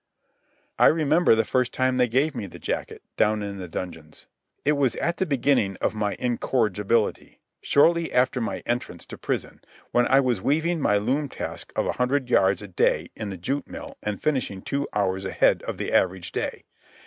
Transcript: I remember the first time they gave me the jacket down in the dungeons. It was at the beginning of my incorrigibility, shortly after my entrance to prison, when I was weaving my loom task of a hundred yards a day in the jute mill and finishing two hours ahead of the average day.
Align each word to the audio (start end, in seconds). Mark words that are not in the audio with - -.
I 0.79 0.87
remember 0.87 1.35
the 1.35 1.45
first 1.45 1.73
time 1.73 1.97
they 1.97 2.07
gave 2.07 2.33
me 2.33 2.47
the 2.47 2.57
jacket 2.57 3.03
down 3.17 3.43
in 3.43 3.59
the 3.59 3.67
dungeons. 3.67 4.25
It 4.65 4.71
was 4.71 4.95
at 4.95 5.17
the 5.17 5.27
beginning 5.27 5.75
of 5.79 5.93
my 5.93 6.15
incorrigibility, 6.17 7.39
shortly 7.61 8.11
after 8.11 8.41
my 8.41 8.63
entrance 8.65 9.05
to 9.05 9.17
prison, 9.19 9.61
when 9.91 10.07
I 10.07 10.19
was 10.19 10.41
weaving 10.41 10.81
my 10.81 10.97
loom 10.97 11.29
task 11.29 11.71
of 11.75 11.85
a 11.85 11.91
hundred 12.01 12.31
yards 12.31 12.63
a 12.63 12.67
day 12.67 13.11
in 13.15 13.29
the 13.29 13.37
jute 13.37 13.67
mill 13.67 13.95
and 14.01 14.19
finishing 14.19 14.63
two 14.63 14.87
hours 14.91 15.23
ahead 15.23 15.61
of 15.67 15.77
the 15.77 15.93
average 15.93 16.31
day. 16.31 16.65